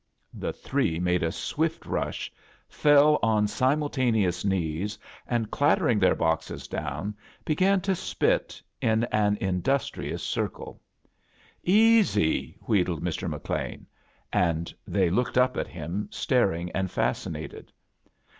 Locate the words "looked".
15.11-15.37